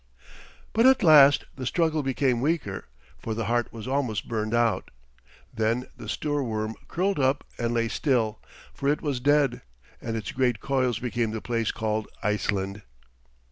But 0.73 0.87
at 0.87 1.03
last 1.03 1.43
the 1.55 1.67
struggle 1.67 2.01
became 2.01 2.41
weaker, 2.41 2.87
for 3.19 3.35
the 3.35 3.45
heart 3.45 3.71
was 3.71 3.87
almost 3.87 4.27
burned 4.27 4.55
out. 4.55 4.89
Then 5.53 5.85
the 5.95 6.07
Stoorworm 6.09 6.73
curled 6.87 7.19
up 7.19 7.43
and 7.59 7.71
lay 7.71 7.87
still, 7.87 8.39
for 8.73 8.89
it 8.89 9.03
was 9.03 9.19
dead, 9.19 9.61
and 10.01 10.17
its 10.17 10.31
great 10.31 10.59
coils 10.59 10.97
became 10.97 11.29
the 11.29 11.39
place 11.39 11.69
called 11.71 12.07
Iceland. 12.23 12.81